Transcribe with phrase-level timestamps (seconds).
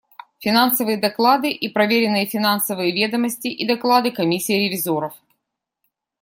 [0.39, 5.13] Финансовые доклады и проверенные финансовые ведомости и доклады Комиссии ревизоров.